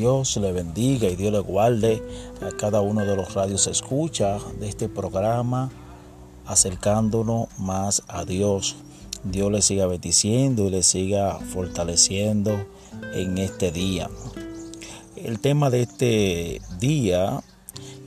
[0.00, 2.02] Dios le bendiga y Dios le guarde
[2.40, 5.70] a cada uno de los radios escucha de este programa,
[6.46, 8.76] acercándonos más a Dios.
[9.24, 12.64] Dios le siga bendiciendo y le siga fortaleciendo
[13.12, 14.08] en este día.
[15.16, 17.42] El tema de este día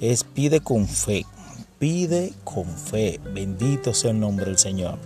[0.02, 1.28] es pide con fe,
[1.78, 3.20] pide con fe.
[3.36, 4.98] Bendito sea el nombre del Señor.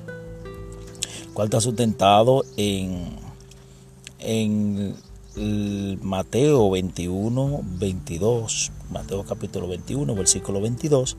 [1.34, 3.09] ¿Cuál está sustentado en,
[4.20, 4.95] en
[5.38, 11.16] Mateo 21, 22, Mateo capítulo 21, versículo 22,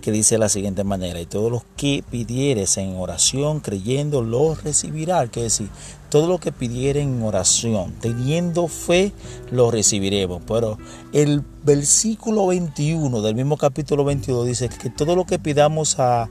[0.00, 4.54] que dice de la siguiente manera, y todos los que pidieres en oración creyendo lo
[4.54, 5.68] recibirá, que decir,
[6.10, 9.12] todo lo que pidieren en oración, teniendo fe,
[9.50, 10.42] lo recibiremos.
[10.46, 10.78] Pero
[11.12, 16.30] el versículo 21 del mismo capítulo 22 dice que todo lo que pidamos a,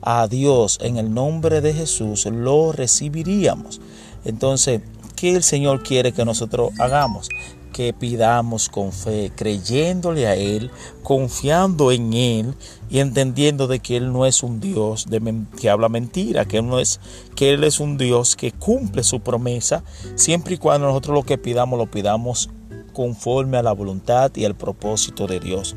[0.00, 3.80] a Dios en el nombre de Jesús, lo recibiríamos.
[4.24, 4.80] Entonces,
[5.22, 7.28] ¿qué el Señor quiere que nosotros hagamos?
[7.72, 10.70] que pidamos con fe, creyéndole a Él,
[11.02, 12.54] confiando en Él
[12.90, 15.22] y entendiendo de que Él no es un Dios de,
[15.58, 17.00] que habla mentira, que Él, no es,
[17.34, 19.84] que Él es un Dios que cumple su promesa,
[20.16, 22.50] siempre y cuando nosotros lo que pidamos lo pidamos
[22.92, 25.76] conforme a la voluntad y al propósito de Dios.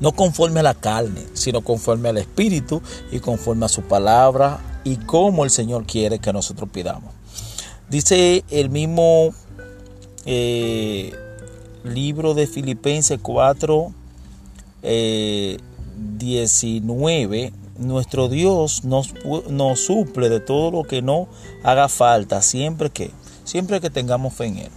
[0.00, 4.96] No conforme a la carne, sino conforme al Espíritu y conforme a su palabra y
[4.96, 7.15] como el Señor quiere que nosotros pidamos.
[7.88, 9.32] Dice el mismo
[10.24, 11.12] eh,
[11.84, 13.92] libro de Filipenses 4,
[14.82, 19.14] 19, eh, nuestro Dios nos,
[19.48, 21.28] nos, suple de todo lo que no
[21.62, 23.12] haga falta, siempre que,
[23.44, 24.70] siempre que tengamos fe en Él.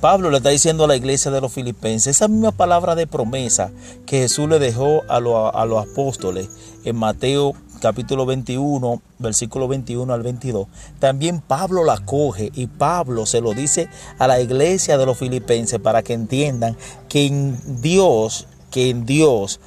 [0.00, 3.70] Pablo le está diciendo a la iglesia de los filipenses esa misma palabra de promesa
[4.04, 6.48] que Jesús le dejó a, a los apóstoles
[6.84, 10.68] en Mateo capítulo 21, versículo 21 al 22,
[11.00, 13.88] también Pablo la coge y Pablo se lo dice
[14.20, 16.76] a la iglesia de los filipenses para que entiendan
[17.08, 19.58] que en Dios, que en Dios,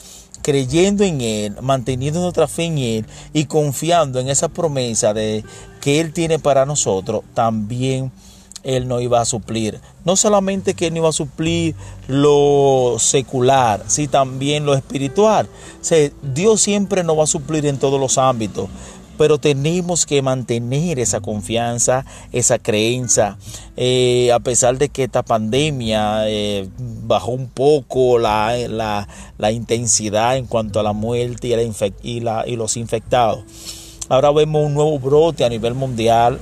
[0.42, 5.44] creyendo en Él, manteniendo nuestra fe en Él y confiando en esa promesa de
[5.82, 8.14] que Él tiene para nosotros, también
[8.66, 9.80] él no iba a suplir.
[10.04, 11.76] No solamente que Él no iba a suplir
[12.08, 15.48] lo secular, sino también lo espiritual.
[16.34, 18.68] Dios siempre nos va a suplir en todos los ámbitos.
[19.18, 23.38] Pero tenemos que mantener esa confianza, esa creencia.
[23.78, 30.48] Eh, a pesar de que esta pandemia eh, bajó un poco la, la, intensidad en
[30.48, 31.48] cuanto a la muerte
[32.04, 33.46] y, la y, los infectados.
[34.10, 36.40] Ahora vemos un nuevo brote a nivel mundial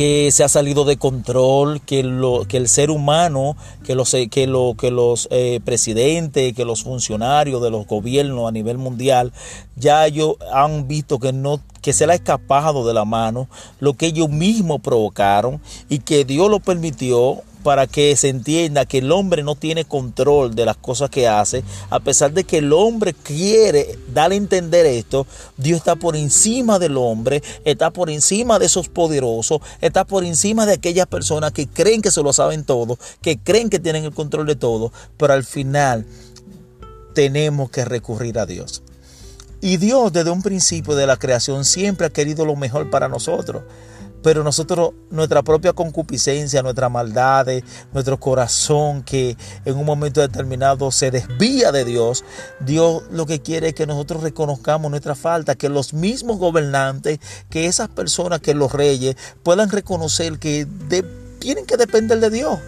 [0.00, 4.46] que se ha salido de control, que, lo, que el ser humano, que los, que
[4.46, 9.30] lo, que los eh, presidentes, que los funcionarios de los gobiernos a nivel mundial,
[9.76, 13.92] ya ellos han visto que no que se le ha escapado de la mano lo
[13.92, 19.12] que ellos mismos provocaron y que Dios lo permitió para que se entienda que el
[19.12, 23.14] hombre no tiene control de las cosas que hace, a pesar de que el hombre
[23.14, 25.26] quiere darle a entender esto,
[25.56, 30.66] Dios está por encima del hombre, está por encima de esos poderosos, está por encima
[30.66, 34.14] de aquellas personas que creen que se lo saben todo, que creen que tienen el
[34.14, 36.06] control de todo, pero al final
[37.14, 38.82] tenemos que recurrir a Dios.
[39.60, 43.62] Y Dios desde un principio de la creación siempre ha querido lo mejor para nosotros.
[44.22, 47.46] Pero nosotros, nuestra propia concupiscencia, nuestra maldad,
[47.92, 52.24] nuestro corazón que en un momento determinado se desvía de Dios,
[52.60, 57.66] Dios lo que quiere es que nosotros reconozcamos nuestra falta, que los mismos gobernantes, que
[57.66, 60.66] esas personas, que los reyes puedan reconocer que
[61.38, 62.58] tienen que depender de Dios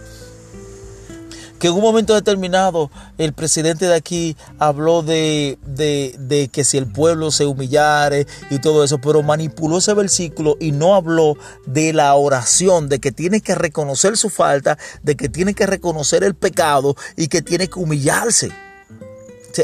[1.63, 6.91] que en un momento determinado el presidente de aquí habló de, de, que si el
[6.91, 12.13] pueblo se humillare y todo eso, pero manipuló ese versículo y no habló de la
[12.15, 16.97] oración, de que tiene que reconocer su falta, de que tiene que reconocer el pecado
[17.15, 18.51] y que tiene que humillarse.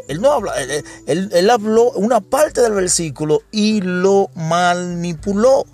[0.07, 0.53] él no habla,
[1.05, 5.65] él, él habló una parte del versículo y lo manipuló.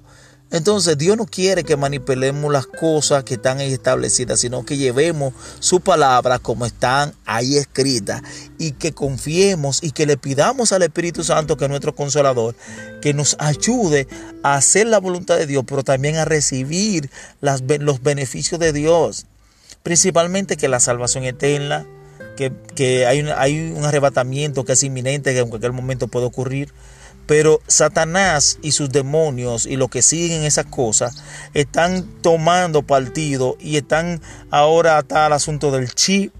[0.52, 5.34] Entonces Dios no quiere que manipulemos las cosas que están ahí establecidas, sino que llevemos
[5.60, 8.22] su palabra como están ahí escritas
[8.60, 12.56] y que confiemos y que le pidamos al Espíritu Santo, que es nuestro consolador,
[13.02, 14.08] que nos ayude
[14.44, 17.10] a hacer la voluntad de Dios, pero también a recibir
[17.42, 19.26] los beneficios de Dios.
[19.82, 21.88] Principalmente que la salvación eterna,
[22.38, 26.72] que, que hay, hay un arrebatamiento que es inminente, que en cualquier momento puede ocurrir
[27.28, 31.24] pero Satanás y sus demonios y los que siguen esas cosas
[31.54, 36.34] están tomando partido y están ahora hasta el asunto del chip,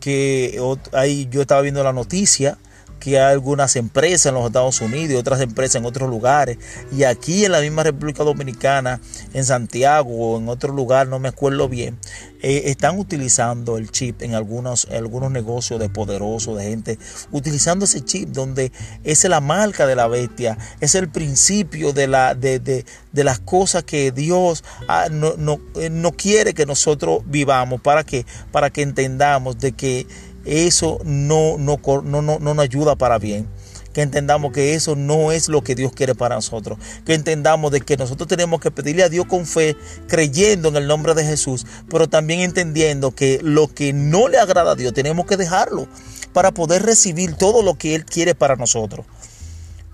[0.00, 0.60] que
[0.92, 2.58] ahí yo estaba viendo la noticia
[2.98, 6.58] que hay algunas empresas en los Estados Unidos otras empresas en otros lugares.
[6.92, 9.00] Y aquí en la misma República Dominicana,
[9.32, 11.98] en Santiago o en otro lugar, no me acuerdo bien,
[12.40, 16.98] eh, están utilizando el chip en algunos, algunos negocios de poderosos, de gente,
[17.32, 18.72] utilizando ese chip donde
[19.02, 23.40] es la marca de la bestia, es el principio de, la, de, de, de las
[23.40, 28.70] cosas que Dios ah, no, no, eh, no, quiere que nosotros vivamos, para que, para
[28.70, 30.06] que entendamos de que
[30.48, 33.46] eso no, no, no, no, no nos ayuda para bien
[33.92, 37.80] que entendamos que eso no es lo que Dios quiere para nosotros, que entendamos de
[37.80, 41.66] que nosotros tenemos que pedirle a Dios con fe, creyendo en el nombre de Jesús,
[41.90, 45.88] pero también entendiendo que lo que no le agrada a Dios tenemos que dejarlo
[46.32, 49.04] para poder recibir todo lo que Él quiere para nosotros.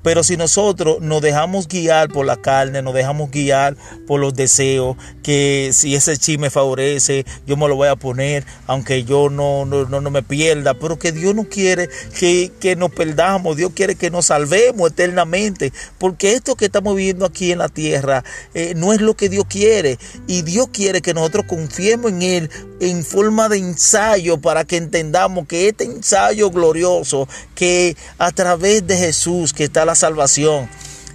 [0.05, 3.75] Pero si nosotros nos dejamos guiar por la carne, nos dejamos guiar
[4.07, 8.45] por los deseos, que si ese chi me favorece, yo me lo voy a poner,
[8.67, 12.91] aunque yo no, no, no me pierda, pero que Dios no quiere que, que, nos
[12.91, 17.71] perdamos, Dios quiere que nos salvemos eternamente, porque esto que estamos viviendo aquí en la
[17.71, 22.21] tierra eh, no es lo que Dios quiere, y Dios quiere que nosotros confiemos en
[22.21, 28.87] Él en forma de ensayo para que entendamos que este ensayo glorioso, que a través
[28.87, 30.69] de Jesús, que está la salvación,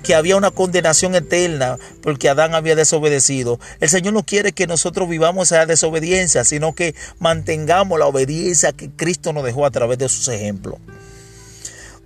[0.03, 3.59] que había una condenación eterna porque Adán había desobedecido.
[3.79, 8.89] El Señor no quiere que nosotros vivamos esa desobediencia, sino que mantengamos la obediencia que
[8.89, 10.79] Cristo nos dejó a través de sus ejemplos.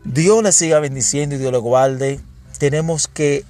[0.03, 2.19] Dios le siga bendiciendo y Dios le guarde.
[2.57, 3.45] Tenemos que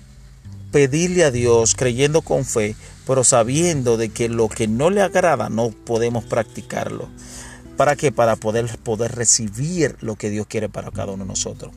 [0.72, 2.76] pedirle a Dios creyendo con fe,
[3.08, 7.10] pero sabiendo de que lo que no le agrada no podemos practicarlo.
[7.78, 8.12] ¿Para qué?
[8.12, 11.72] Para poder, poder recibir lo que Dios quiere para cada uno de nosotros.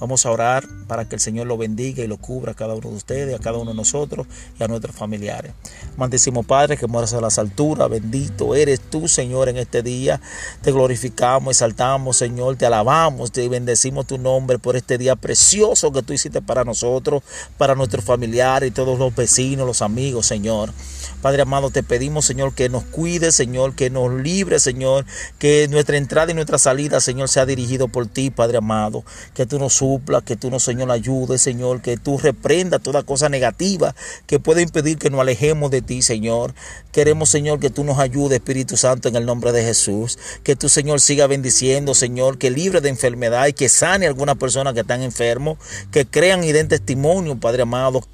[0.00, 2.88] Vamos a orar para que el Señor lo bendiga y lo cubra a cada uno
[2.88, 4.26] de ustedes, a cada uno de nosotros
[4.58, 5.52] y a nuestros familiares.
[5.94, 10.20] Amantísimo Padre, que moras a las alturas, bendito eres tú, Señor, en este día.
[10.62, 16.02] Te glorificamos, exaltamos, Señor, te alabamos, te bendecimos tu nombre por este día precioso que
[16.02, 17.22] tú hiciste para nosotros,
[17.58, 20.72] para nuestros familiares y todos los vecinos, los amigos, Señor.
[21.20, 25.04] Padre amado, te pedimos, Señor, que nos cuide, Señor, que nos libre, Señor,
[25.38, 29.04] que nuestra entrada y nuestra salida, Señor, sea dirigido por ti, Padre amado,
[29.34, 29.82] que tú nos
[30.24, 33.94] que tú nos, Señor, ayudes, Señor, que tú reprendas toda cosa negativa
[34.26, 36.54] que puede impedir que nos alejemos de ti, Señor.
[36.92, 40.18] Queremos, Señor, que tú nos ayudes, Espíritu Santo, en el nombre de Jesús.
[40.44, 44.36] Que tú, Señor, siga bendiciendo, Señor, que libre de enfermedad y que sane a algunas
[44.36, 45.58] personas que están enfermos,
[45.90, 48.04] que crean y den testimonio, Padre amado,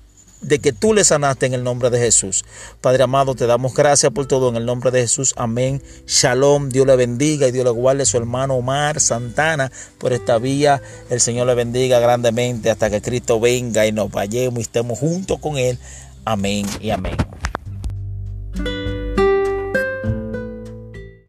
[0.46, 2.44] de que tú le sanaste en el nombre de Jesús.
[2.80, 5.34] Padre amado, te damos gracias por todo en el nombre de Jesús.
[5.36, 5.82] Amén.
[6.06, 6.68] Shalom.
[6.68, 10.80] Dios le bendiga y Dios le guarde su hermano Omar Santana por esta vía.
[11.10, 15.38] El Señor le bendiga grandemente hasta que Cristo venga y nos vayamos y estemos juntos
[15.40, 15.78] con Él.
[16.24, 17.16] Amén y amén.